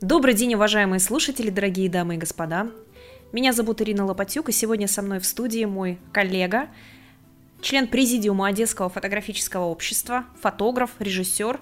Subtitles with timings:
[0.00, 2.70] Добрый день, уважаемые слушатели, дорогие дамы и господа.
[3.32, 6.68] Меня зовут Ирина Лопатюк, и сегодня со мной в студии мой коллега,
[7.62, 11.60] член президиума Одесского фотографического общества, фотограф, режиссер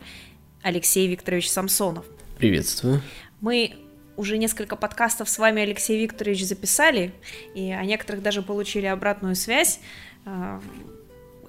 [0.62, 2.06] Алексей Викторович Самсонов.
[2.38, 3.02] Приветствую.
[3.40, 3.76] Мы
[4.16, 7.12] уже несколько подкастов с вами, Алексей Викторович, записали,
[7.54, 9.80] и о некоторых даже получили обратную связь.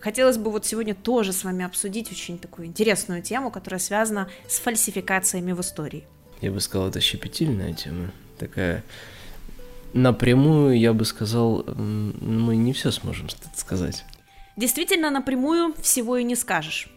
[0.05, 4.59] Хотелось бы вот сегодня тоже с вами обсудить очень такую интересную тему, которая связана с
[4.59, 6.03] фальсификациями в истории.
[6.41, 8.11] Я бы сказал, это щепетильная тема.
[8.37, 8.83] Такая
[9.93, 14.05] напрямую, я бы сказал, мы не все сможем сказать.
[14.55, 16.87] Действительно, напрямую всего и не скажешь.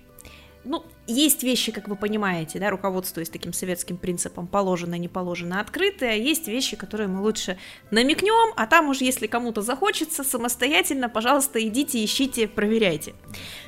[0.68, 6.16] Ну, есть вещи, как вы понимаете, да, руководствуясь таким советским принципом положено, не положено, открытое,
[6.16, 7.56] есть вещи, которые мы лучше
[7.90, 13.14] намекнем, а там уже, если кому-то захочется, самостоятельно, пожалуйста, идите, ищите, проверяйте.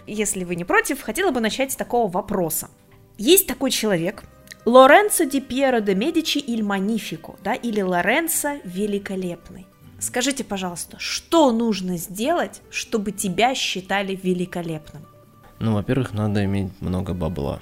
[0.07, 2.69] Если вы не против, хотела бы начать с такого вопроса.
[3.17, 4.25] Есть такой человек,
[4.67, 9.67] Лоренцо ди Пьеро де Медичи иль Манифико, да, или Лоренцо Великолепный.
[10.01, 15.07] Скажите, пожалуйста, что нужно сделать, чтобы тебя считали великолепным?
[15.61, 17.61] Ну, во-первых, надо иметь много бабла.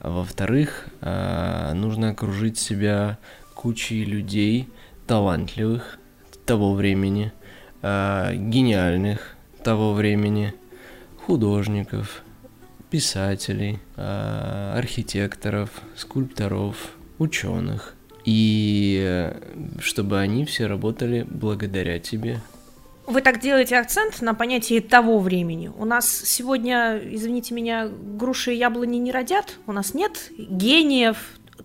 [0.00, 3.16] Во-вторых, э, нужно окружить себя
[3.54, 4.68] кучей людей
[5.06, 6.00] талантливых
[6.44, 7.30] того времени,
[7.82, 10.52] э, гениальных того времени,
[11.24, 12.24] художников,
[12.90, 16.76] писателей, э, архитекторов, скульпторов,
[17.18, 17.94] ученых.
[18.24, 19.32] И
[19.78, 22.40] чтобы они все работали благодаря тебе,
[23.12, 25.70] вы так делаете акцент на понятии того времени.
[25.76, 29.58] У нас сегодня, извините меня, груши и яблони не родят.
[29.66, 31.16] У нас нет гениев,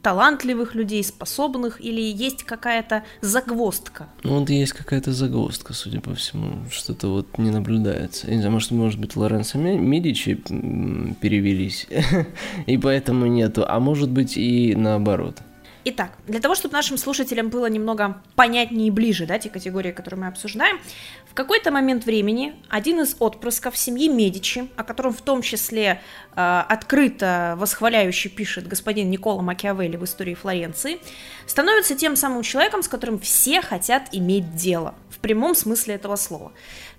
[0.01, 4.07] талантливых людей, способных, или есть какая-то загвоздка?
[4.23, 8.27] Ну, вот есть какая-то загвоздка, судя по всему, что-то вот не наблюдается.
[8.27, 11.87] Я не знаю, может, может быть, Лоренцо Медичи перевелись,
[12.67, 15.41] и поэтому нету, а может быть и наоборот.
[15.89, 20.19] Итак, для того, чтобы нашим слушателям было немного понятнее и ближе, да, те категории, которые
[20.19, 20.79] мы обсуждаем,
[21.29, 26.01] в какой-то момент времени один из отпрысков семьи Медичи, о котором в том числе
[26.35, 30.99] э, открыто восхваляющий пишет господин Никола Макиавелли в истории Флоренции,
[31.45, 36.51] становится тем самым человеком, с которым все хотят иметь дело, в прямом смысле этого слова.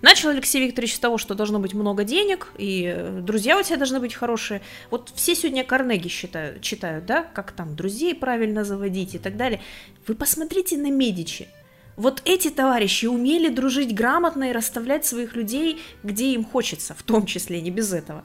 [0.02, 3.76] Начал Алексей Викторович с того, что должно быть много денег, и э, друзья у тебя
[3.76, 4.60] должны быть хорошие.
[4.90, 9.60] Вот все сегодня Карнеги считают, читают, да, как там друзей правильно заводить и так далее.
[10.06, 11.48] Вы посмотрите на Медичи.
[11.98, 17.26] Вот эти товарищи умели дружить грамотно и расставлять своих людей, где им хочется, в том
[17.26, 18.24] числе не без этого.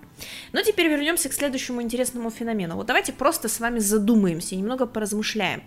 [0.52, 2.76] Но теперь вернемся к следующему интересному феномену.
[2.76, 5.64] Вот давайте просто с вами задумаемся, немного поразмышляем.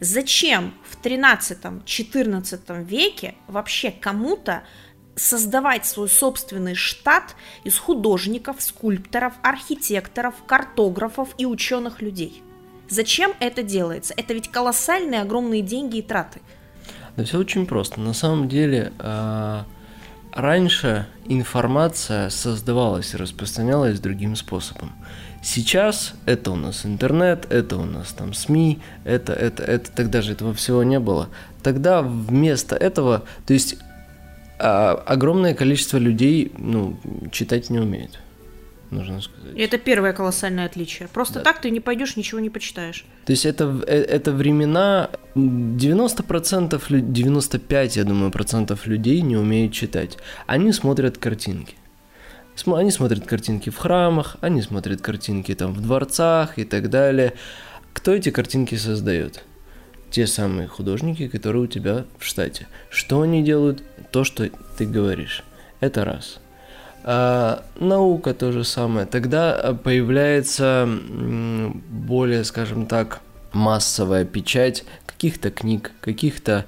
[0.00, 4.62] Зачем в 13-14 веке вообще кому-то
[5.14, 12.42] создавать свой собственный штат из художников, скульпторов, архитекторов, картографов и ученых людей.
[12.88, 14.14] Зачем это делается?
[14.16, 16.40] Это ведь колоссальные огромные деньги и траты.
[17.16, 18.00] Да все очень просто.
[18.00, 19.62] На самом деле, э,
[20.32, 24.92] раньше информация создавалась и распространялась другим способом.
[25.42, 30.32] Сейчас это у нас интернет, это у нас там СМИ, это, это, это, тогда же
[30.32, 31.28] этого всего не было.
[31.62, 33.78] Тогда вместо этого, то есть
[34.62, 36.98] а огромное количество людей, ну,
[37.32, 38.18] читать не умеет,
[38.90, 39.56] нужно сказать.
[39.56, 41.08] Это первое колоссальное отличие.
[41.08, 41.44] Просто да.
[41.44, 43.04] так ты не пойдешь, ничего не почитаешь.
[43.24, 50.18] То есть это, э, это времена 90%, 95, я думаю, процентов людей не умеют читать.
[50.46, 51.74] Они смотрят картинки.
[52.66, 57.32] Они смотрят картинки в храмах, они смотрят картинки там в дворцах и так далее.
[57.92, 59.44] Кто эти картинки создает?
[60.10, 62.66] те самые художники, которые у тебя в штате.
[62.90, 63.82] Что они делают?
[64.10, 65.44] То, что ты говоришь.
[65.80, 66.40] Это раз.
[67.02, 69.06] А, наука то же самое.
[69.06, 70.88] Тогда а, появляется
[71.88, 73.20] более, скажем так,
[73.52, 76.66] массовая печать каких-то книг, каких-то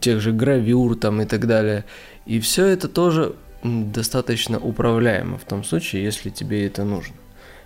[0.00, 1.84] тех же гравюр там и так далее.
[2.26, 7.16] И все это тоже достаточно управляемо в том случае, если тебе это нужно.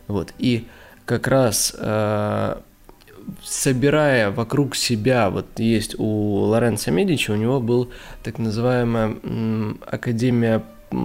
[0.06, 0.32] Вот.
[0.38, 0.66] И
[1.04, 2.56] как раз э,
[3.44, 7.90] собирая вокруг себя, вот есть у Лоренцо Медичи, у него был
[8.22, 9.16] так называемая
[9.86, 10.62] Академия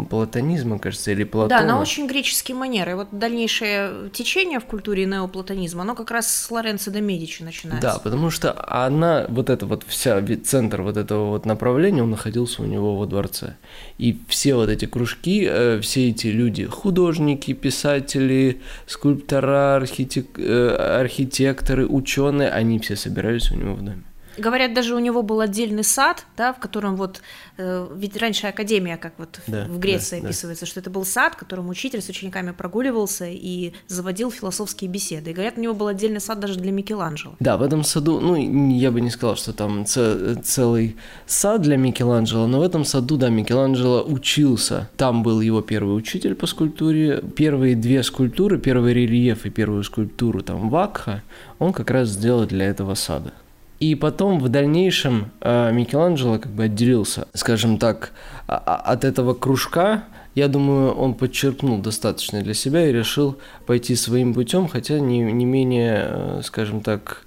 [0.09, 1.61] платонизма, кажется, или Платона.
[1.61, 2.95] Да, на очень греческие манеры.
[2.95, 7.87] Вот дальнейшее течение в культуре неоплатонизма, оно как раз с Лоренцо де Медичи начинается.
[7.87, 12.61] Да, потому что она, вот эта вот вся, центр вот этого вот направления, он находился
[12.61, 13.55] у него во дворце.
[13.97, 20.27] И все вот эти кружки, э, все эти люди, художники, писатели, скульптора, архитек...
[20.37, 24.03] Э, архитекторы, ученые, они все собирались у него в доме.
[24.37, 27.21] Говорят, даже у него был отдельный сад, да, в котором вот,
[27.57, 30.69] э, ведь раньше академия, как вот да, в Греции да, описывается, да.
[30.71, 35.31] что это был сад, в котором учитель с учениками прогуливался и заводил философские беседы.
[35.31, 37.35] И говорят, у него был отдельный сад даже для Микеланджело.
[37.39, 42.47] Да, в этом саду, ну, я бы не сказал, что там целый сад для Микеланджело,
[42.47, 44.89] но в этом саду, да, Микеланджело учился.
[44.97, 47.21] Там был его первый учитель по скульптуре.
[47.35, 51.23] Первые две скульптуры, первый рельеф и первую скульптуру, там, Вакха,
[51.59, 53.33] он как раз сделал для этого сада.
[53.83, 58.13] И потом в дальнейшем э, Микеланджело как бы отделился, скажем так,
[58.47, 60.05] а, а, от этого кружка.
[60.35, 65.43] Я думаю, он подчеркнул достаточно для себя и решил пойти своим путем, хотя не, не
[65.43, 67.25] менее, э, скажем так,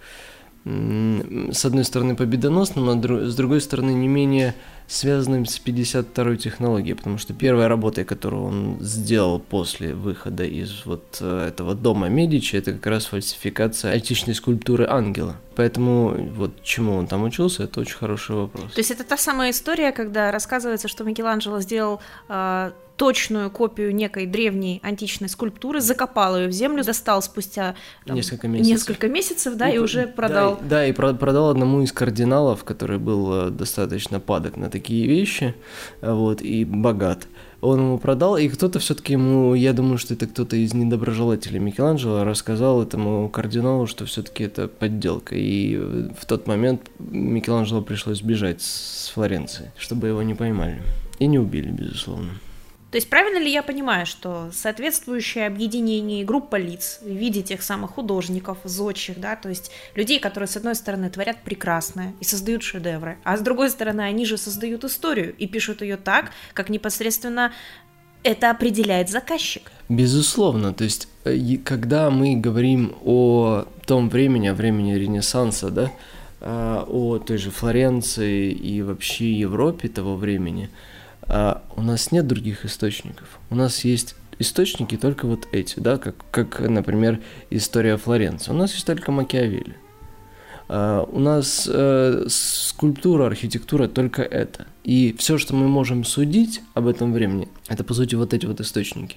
[0.64, 4.54] с одной стороны победоносным, а с другой стороны не менее
[4.86, 11.18] связанным с 52-й технологией, потому что первая работа, которую он сделал после выхода из вот
[11.20, 15.36] э, этого дома Медичи, это как раз фальсификация античной скульптуры ангела.
[15.56, 18.72] Поэтому вот чему он там учился, это очень хороший вопрос.
[18.72, 24.26] То есть это та самая история, когда рассказывается, что Микеланджело сделал э, точную копию некой
[24.26, 29.68] древней античной скульптуры, закопал ее в землю, достал спустя там, несколько месяцев, несколько месяцев да,
[29.68, 30.58] и, и уже продал.
[30.62, 35.54] Да, да, и продал одному из кардиналов, который был э, достаточно падок на такие вещи,
[36.00, 37.26] э, вот, и богат.
[37.60, 42.22] Он ему продал, и кто-то все-таки ему, я думаю, что это кто-то из недоброжелателей Микеланджело
[42.22, 45.34] рассказал этому кардиналу, что все-таки это подделка.
[45.34, 50.82] И в тот момент Микеланджело пришлось бежать с Флоренции, чтобы его не поймали.
[51.18, 52.30] И не убили, безусловно.
[52.90, 57.92] То есть правильно ли я понимаю, что соответствующее объединение группа лиц в виде тех самых
[57.92, 63.18] художников, зодчих, да, то есть людей, которые с одной стороны творят прекрасное и создают шедевры,
[63.24, 67.52] а с другой стороны они же создают историю и пишут ее так, как непосредственно
[68.22, 69.72] это определяет заказчик.
[69.88, 75.92] Безусловно, то есть э, когда мы говорим о том времени, о времени Ренессанса, да,
[76.40, 80.70] э, о той же Флоренции и вообще Европе того времени–
[81.28, 83.38] а у нас нет других источников.
[83.50, 87.20] У нас есть источники только вот эти, да, как, как например,
[87.50, 88.50] история Флоренции.
[88.50, 89.76] У нас есть только Макиавелли.
[90.68, 94.66] А у нас э, скульптура, архитектура только это.
[94.84, 98.60] И все, что мы можем судить об этом времени, это по сути вот эти вот
[98.60, 99.16] источники.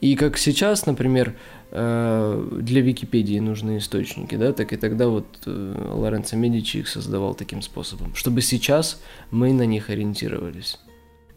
[0.00, 1.34] И как сейчас, например,
[1.70, 7.34] э, для Википедии нужны источники, да, так и тогда вот э, Лоренцо Медичи их создавал
[7.34, 9.00] таким способом, чтобы сейчас
[9.30, 10.78] мы на них ориентировались.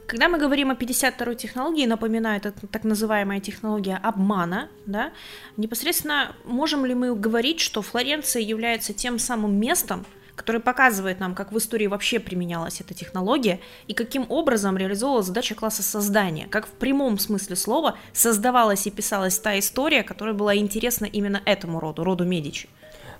[0.07, 5.11] Когда мы говорим о 52-й технологии, напоминаю, это так называемая технология обмана, да,
[5.57, 10.05] непосредственно можем ли мы говорить, что Флоренция является тем самым местом,
[10.37, 15.55] который показывает нам, как в истории вообще применялась эта технология и каким образом реализовывалась задача
[15.55, 21.03] класса создания, как в прямом смысле слова создавалась и писалась та история, которая была интересна
[21.03, 22.69] именно этому роду, роду Медичи.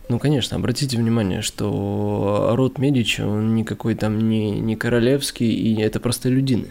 [0.09, 5.99] Ну, конечно, обратите внимание, что род Медичи, он никакой там не, не королевский, и это
[5.99, 6.69] просто людины.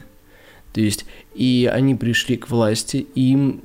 [0.72, 1.04] То есть,
[1.34, 3.62] и они пришли к власти, и им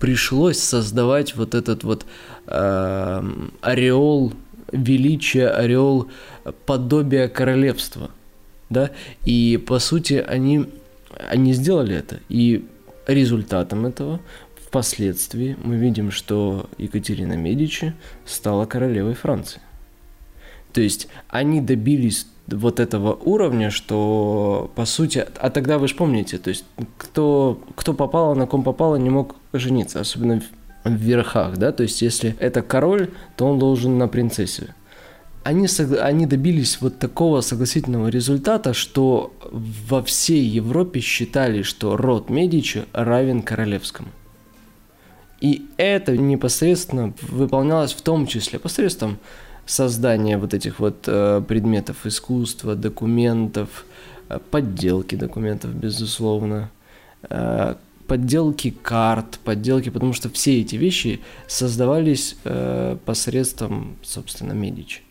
[0.00, 2.06] пришлось создавать вот этот вот
[2.46, 3.22] э,
[3.62, 4.32] ореол
[4.72, 6.08] величия, ореол
[6.66, 8.10] подобия королевства,
[8.68, 8.90] да,
[9.24, 10.66] и по сути они,
[11.28, 12.64] они сделали это, и
[13.06, 14.20] результатом этого
[14.76, 17.94] Впоследствии мы видим, что Екатерина Медичи
[18.26, 19.62] стала королевой Франции.
[20.74, 26.36] То есть они добились вот этого уровня, что по сути, а тогда вы же помните,
[26.36, 26.66] то есть
[26.98, 31.82] кто, кто попало, на ком попало, не мог жениться, особенно в, в верхах, да, то
[31.82, 34.74] есть если это король, то он должен на принцессе.
[35.42, 35.68] Они,
[36.02, 39.32] они добились вот такого согласительного результата, что
[39.88, 44.10] во всей Европе считали, что род Медичи равен королевскому.
[45.40, 49.18] И это непосредственно выполнялось в том числе посредством
[49.66, 53.84] создания вот этих вот э, предметов искусства, документов,
[54.28, 56.70] э, подделки документов, безусловно,
[57.28, 57.74] э,
[58.06, 65.02] подделки карт, подделки, потому что все эти вещи создавались э, посредством, собственно, Медичи.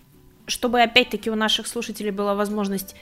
[0.47, 2.95] Чтобы опять-таки у наших слушателей была возможность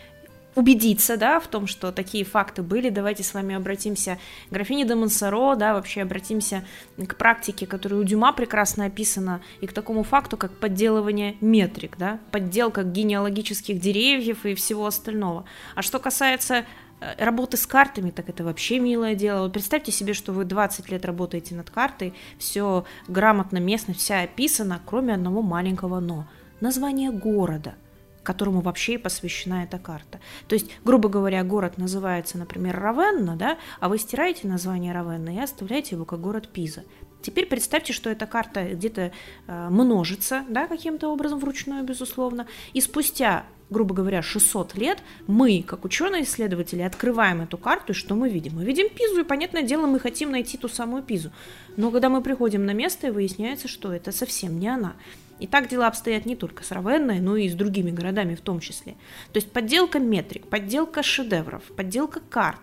[0.56, 4.20] убедиться, да, в том, что такие факты были, давайте с вами обратимся
[4.50, 6.66] к графине де Монсоро, да, вообще обратимся
[6.98, 12.20] к практике, которая у Дюма прекрасно описана, и к такому факту, как подделывание метрик, да,
[12.32, 15.46] подделка генеалогических деревьев и всего остального.
[15.76, 16.66] А что касается
[17.00, 19.44] э, работы с картами, так это вообще милое дело.
[19.44, 24.82] Вот представьте себе, что вы 20 лет работаете над картой, все грамотно, местно, вся описана,
[24.86, 26.28] кроме одного маленького «но».
[26.62, 27.76] Название города–
[28.24, 30.20] которому вообще и посвящена эта карта.
[30.48, 35.40] То есть, грубо говоря, город называется, например, Равенна, да, а вы стираете название Равенна и
[35.40, 36.84] оставляете его как город Пиза.
[37.22, 39.12] Теперь представьте, что эта карта где-то
[39.48, 45.84] э, множится, да, каким-то образом вручную, безусловно, и спустя грубо говоря, 600 лет, мы, как
[45.84, 48.56] ученые-исследователи, открываем эту карту, и что мы видим?
[48.56, 51.32] Мы видим Пизу, и, понятное дело, мы хотим найти ту самую Пизу.
[51.76, 54.94] Но когда мы приходим на место, и выясняется, что это совсем не она.
[55.44, 58.62] И так дела обстоят не только с Равенной, но и с другими городами в том
[58.62, 58.94] числе.
[59.34, 62.62] То есть подделка метрик, подделка шедевров, подделка карт,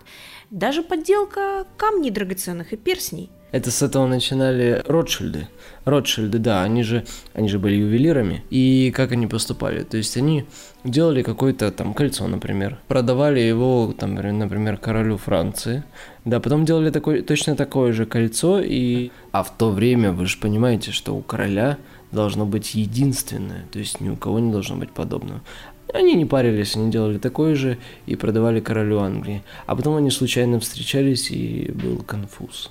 [0.51, 5.49] даже подделка камней драгоценных и перстней– это с этого начинали Ротшильды.
[5.85, 8.45] Ротшильды, да, они же, они же были ювелирами.
[8.51, 9.83] И как они поступали?
[9.83, 10.45] То есть они
[10.85, 15.83] делали какое-то там кольцо, например, продавали его, там, например, королю Франции,
[16.25, 19.11] да, потом делали такой, точно такое же кольцо, и...
[19.33, 21.79] А в то время, вы же понимаете, что у короля
[22.13, 25.41] должно быть единственное, то есть ни у кого не должно быть подобного.
[25.93, 29.43] Они не парились, они делали такое же и продавали королю Англии.
[29.67, 32.71] А потом они случайно встречались, и был конфуз.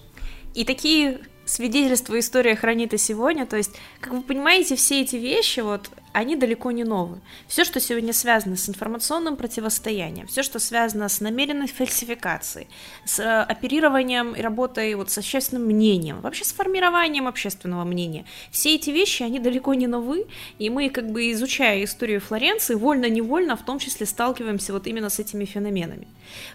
[0.56, 3.46] И такие свидетельства история хранит и сегодня.
[3.46, 7.22] То есть, как вы понимаете, все эти вещи, вот, они далеко не новые.
[7.48, 12.68] Все, что сегодня связано с информационным противостоянием, все, что связано с намеренной фальсификацией,
[13.06, 18.76] с э, оперированием и работой вот с общественным мнением, вообще с формированием общественного мнения, все
[18.76, 20.26] эти вещи, они далеко не новы,
[20.58, 25.20] и мы, как бы изучая историю Флоренции, вольно-невольно в том числе сталкиваемся вот именно с
[25.20, 26.08] этими феноменами.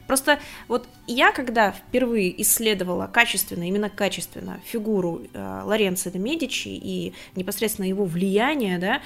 [0.06, 7.12] Просто вот я, когда впервые исследовала качественно, именно качественно фигуру э, Лоренцо де Медичи и
[7.34, 9.02] непосредственно его влияние, да,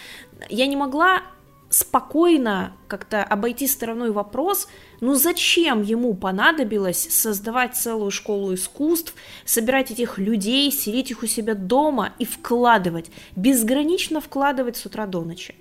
[0.48, 1.22] я не могла
[1.70, 4.68] спокойно как-то обойти стороной вопрос,
[5.00, 9.14] ну зачем ему понадобилось создавать целую школу искусств,
[9.44, 15.22] собирать этих людей, селить их у себя дома и вкладывать, безгранично вкладывать с утра до
[15.22, 15.54] ночи.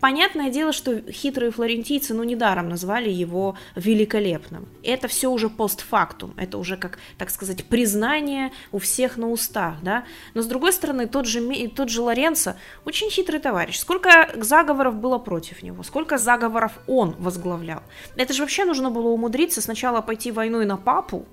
[0.00, 4.68] Понятное дело, что хитрые флорентийцы, ну, недаром назвали его великолепным.
[4.84, 10.04] Это все уже постфактум, это уже, как, так сказать, признание у всех на устах, да.
[10.34, 13.76] Но, с другой стороны, тот же, тот же Лоренцо очень хитрый товарищ.
[13.78, 17.82] Сколько заговоров было против него, сколько заговоров он возглавлял.
[18.16, 21.26] Это же вообще нужно было умудриться сначала пойти войной на папу,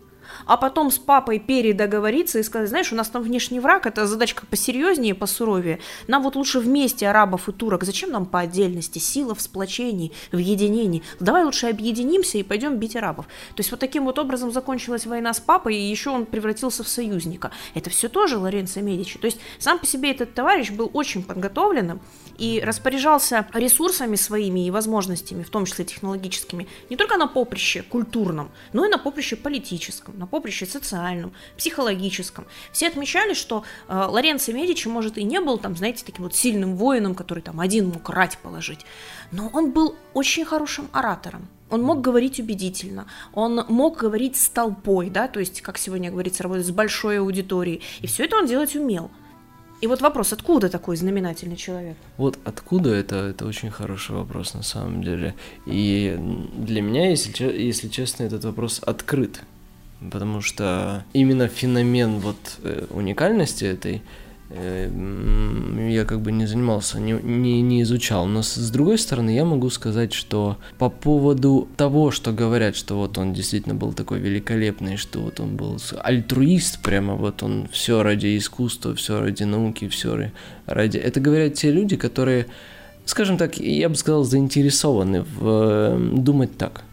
[0.46, 4.46] а потом с папой передоговориться и сказать, знаешь, у нас там внешний враг, это задачка
[4.46, 5.80] посерьезнее, посуровее.
[6.08, 7.84] Нам вот лучше вместе арабов и турок.
[7.84, 9.00] Зачем нам по отдельности?
[9.00, 11.04] Сила в сплочении, в единении.
[11.20, 13.26] Давай лучше объединимся и пойдем бить арабов.
[13.56, 16.88] То есть вот таким вот образом закончилась война с папой, и еще он превратился в
[16.88, 17.52] союзника.
[17.74, 19.20] Это все тоже Лоренцо Медичи.
[19.20, 22.00] То есть сам по себе этот товарищ был очень подготовленным
[22.38, 28.52] и распоряжался ресурсами своими и возможностями, в том числе технологическими, не только на поприще культурном,
[28.74, 32.46] но и на поприще политическом на поприще социальном, психологическом.
[32.72, 36.76] Все отмечали, что э, Лоренцо Медичи, может, и не был там, знаете, таким вот сильным
[36.76, 38.86] воином, который там один мог рать положить,
[39.32, 41.48] но он был очень хорошим оратором.
[41.70, 46.44] Он мог говорить убедительно, он мог говорить с толпой, да, то есть, как сегодня говорится,
[46.44, 49.10] работать с большой аудиторией, и все это он делать умел.
[49.82, 51.98] И вот вопрос, откуда такой знаменательный человек?
[52.18, 55.36] Вот откуда это, это очень хороший вопрос на самом деле.
[55.66, 56.18] И
[56.58, 59.42] для меня, если, если честно, этот вопрос открыт
[60.12, 64.02] потому что именно феномен вот э, уникальности этой
[64.50, 64.90] э,
[65.90, 68.26] я как бы не занимался, не, не, не изучал.
[68.26, 73.18] Но с, другой стороны, я могу сказать, что по поводу того, что говорят, что вот
[73.18, 78.38] он действительно был такой великолепный, что вот он был альтруист, прямо вот он все ради
[78.38, 80.32] искусства, все ради науки, все
[80.66, 80.98] ради...
[80.98, 82.48] Это говорят те люди, которые,
[83.06, 86.84] скажем так, я бы сказал, заинтересованы в э, думать так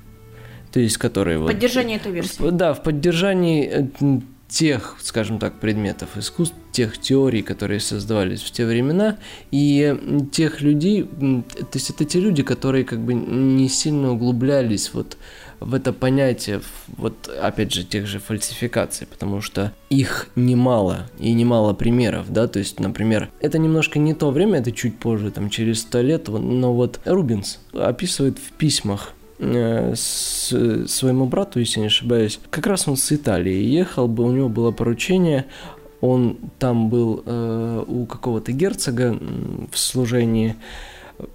[0.73, 1.45] то есть которые...
[1.45, 2.51] Поддержание вот, этой версии.
[2.51, 4.21] Да, в поддержании э,
[4.53, 9.17] тех, скажем так, предметов искусств, тех теорий, которые создавались в те времена,
[9.51, 9.97] и
[10.31, 15.17] тех людей, то есть это те люди, которые как бы не сильно углублялись вот
[15.59, 21.73] в это понятие, вот опять же, тех же фальсификаций, потому что их немало, и немало
[21.73, 25.81] примеров, да, то есть, например, это немножко не то время, это чуть позже, там, через
[25.81, 32.67] сто лет, но вот Рубинс описывает в письмах с, своему брату, если не ошибаюсь, как
[32.67, 35.47] раз он с Италии ехал, бы у него было поручение,
[36.01, 39.19] он там был э, у какого-то герцога
[39.71, 40.57] в служении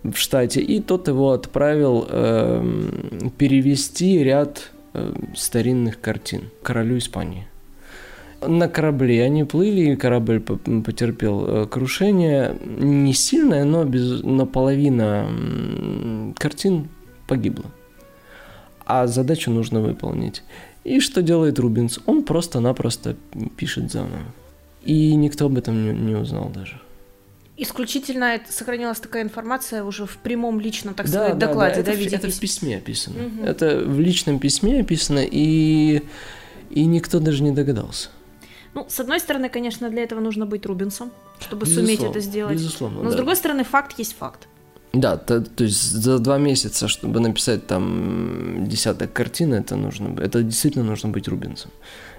[0.03, 2.89] в штате, и тот его отправил э,
[3.37, 7.47] перевести ряд э, старинных картин королю Испании.
[8.45, 12.55] На корабле они плыли, и корабль потерпел э, крушение.
[12.65, 15.27] Не сильное, но, без, но половина
[16.37, 16.89] картин
[17.27, 17.65] погибла
[18.87, 20.43] а задачу нужно выполнить.
[20.85, 21.99] И что делает Рубинс?
[22.05, 23.17] Он просто-напросто
[23.57, 24.23] пишет заново.
[24.83, 26.79] И никто об этом не, не узнал даже.
[27.57, 31.91] Исключительно сохранилась такая информация уже в прямом личном, так да, сказать, да, докладе, да, да,
[31.91, 33.25] это, в, это в письме описано.
[33.25, 33.43] Угу.
[33.45, 36.03] Это в личном письме описано, и,
[36.69, 38.09] и никто даже не догадался.
[38.73, 42.53] Ну, с одной стороны, конечно, для этого нужно быть Рубинсом, чтобы безусловно, суметь это сделать.
[42.53, 42.99] Безусловно.
[42.99, 43.11] Но да.
[43.11, 44.47] с другой стороны, факт есть факт.
[44.93, 50.41] Да, то, то есть за два месяца, чтобы написать там десяток картин, это нужно, это
[50.41, 51.71] действительно нужно быть Рубинсом.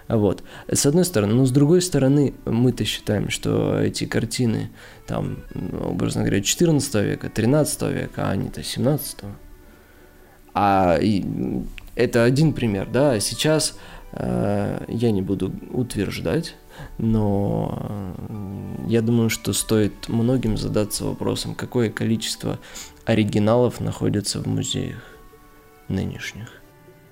[0.09, 0.43] Вот.
[0.73, 4.71] С одной стороны, но с другой стороны, мы-то считаем, что эти картины,
[5.07, 5.39] там,
[5.81, 9.19] образно говоря, 14 века, 13 века, а они-то 17
[10.55, 11.25] А и,
[11.95, 13.77] это один пример, да, а сейчас
[14.13, 16.55] э, я не буду утверждать,
[16.99, 22.59] но э, я думаю, что стоит многим задаться вопросом, какое количество
[23.05, 25.03] оригиналов находится в музеях
[25.89, 26.59] нынешних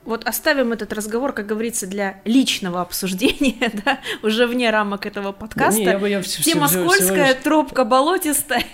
[0.06, 5.72] вот оставим этот разговор, как говорится, для личного обсуждения, да, уже вне рамок этого подкаста.
[5.72, 8.64] Да, не, я бы, я все, Тема все, скользкая, лишь, тропка болотистая.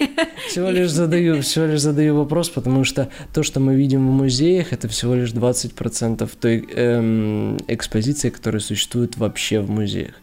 [0.49, 4.73] Всего лишь задаю, всего лишь задаю вопрос, потому что то, что мы видим в музеях,
[4.73, 10.15] это всего лишь 20% той эм, экспозиции, которая существует вообще в музеях.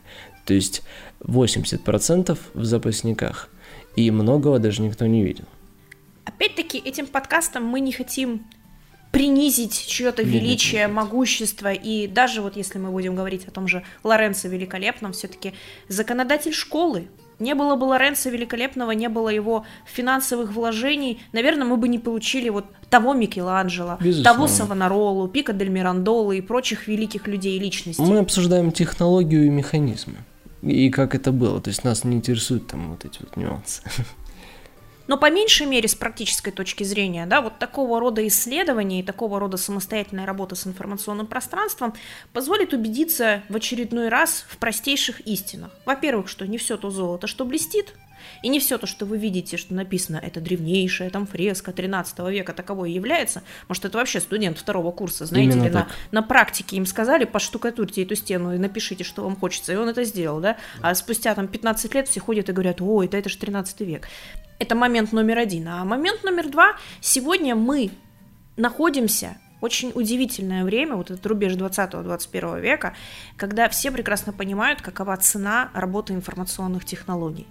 [0.49, 0.81] То есть
[1.19, 3.49] 80% в запасниках.
[3.95, 5.45] И многого даже никто не видел.
[6.25, 8.47] Опять-таки, этим подкастом мы не хотим
[9.11, 11.71] принизить чье-то величие, могущество.
[11.71, 15.53] И даже вот если мы будем говорить о том же Лоренцо Великолепном, все-таки
[15.87, 17.07] законодатель школы.
[17.37, 22.49] Не было бы Лоренцо Великолепного, не было его финансовых вложений, наверное, мы бы не получили
[22.49, 24.23] вот того Микеланджело, Безусловно.
[24.23, 28.01] того Савонаролу, Пика Дель Мирандола и прочих великих людей и личностей.
[28.01, 30.15] Мы обсуждаем технологию и механизмы.
[30.61, 31.61] И как это было.
[31.61, 33.81] То есть нас не интересуют там вот эти вот нюансы.
[35.07, 39.39] Но по меньшей мере с практической точки зрения, да, вот такого рода исследования и такого
[39.39, 41.95] рода самостоятельная работа с информационным пространством
[42.31, 45.71] позволит убедиться в очередной раз в простейших истинах.
[45.83, 47.95] Во-первых, что не все то золото, что блестит,
[48.43, 52.53] и не все то, что вы видите, что написано, это древнейшая там фреска 13 века,
[52.53, 53.43] таковой является.
[53.67, 58.03] Может, это вообще студент второго курса, знаете Именно ли, на, на практике им сказали, поштукатурьте
[58.03, 60.57] эту стену и напишите, что вам хочется, и он это сделал, да?
[60.81, 64.07] А спустя там 15 лет все ходят и говорят, ой, это, это же 13 век.
[64.59, 65.67] Это момент номер один.
[65.67, 67.91] А момент номер два, сегодня мы
[68.57, 72.93] находимся очень удивительное время, вот этот рубеж 20-21 века,
[73.35, 77.47] когда все прекрасно понимают, какова цена работы информационных технологий.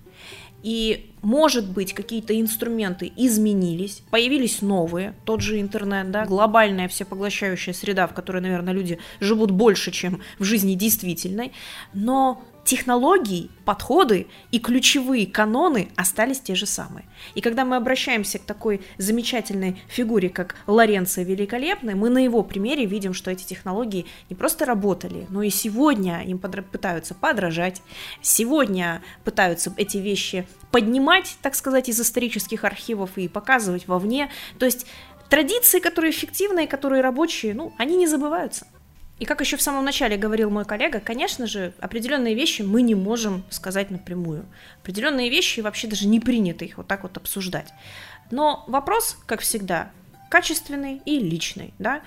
[0.62, 8.06] И, может быть, какие-то инструменты изменились, появились новые, тот же интернет, да, глобальная всепоглощающая среда,
[8.06, 11.52] в которой, наверное, люди живут больше, чем в жизни действительной,
[11.94, 17.06] но технологии, подходы и ключевые каноны остались те же самые.
[17.34, 22.84] И когда мы обращаемся к такой замечательной фигуре, как Лоренцо Великолепный, мы на его примере
[22.84, 27.80] видим, что эти технологии не просто работали, но и сегодня им подра- пытаются подражать,
[28.20, 34.30] сегодня пытаются эти вещи поднимать, так сказать, из исторических архивов и показывать вовне.
[34.58, 34.84] То есть
[35.30, 38.66] традиции, которые эффективные, которые рабочие, ну, они не забываются.
[39.18, 42.94] И как еще в самом начале говорил мой коллега, конечно же, определенные вещи мы не
[42.94, 44.46] можем сказать напрямую.
[44.82, 47.72] Определенные вещи вообще даже не принято их вот так вот обсуждать.
[48.30, 49.90] Но вопрос, как всегда,
[50.30, 52.02] качественный и личный, да.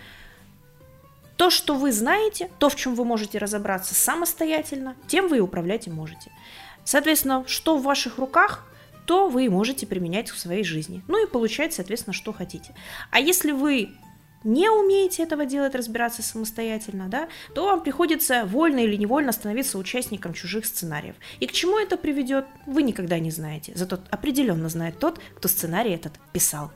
[1.36, 5.88] То, что вы знаете, то, в чем вы можете разобраться самостоятельно, тем вы и управлять
[5.88, 6.32] и можете.
[6.86, 8.66] Соответственно, что в ваших руках,
[9.06, 11.04] то вы можете применять в своей жизни.
[11.08, 12.74] Ну и получать, соответственно, что хотите.
[13.10, 13.90] А если вы
[14.44, 20.34] не умеете этого делать, разбираться самостоятельно, да, то вам приходится вольно или невольно становиться участником
[20.34, 21.16] чужих сценариев.
[21.40, 23.74] И к чему это приведет, вы никогда не знаете.
[23.76, 26.72] Зато определенно знает тот, кто сценарий этот писал.